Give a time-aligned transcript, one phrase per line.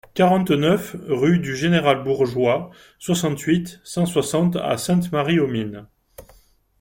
[0.15, 5.85] quarante-neuf rue du Général Bourgeois, soixante-huit, cent soixante à Sainte-Marie-aux-Mines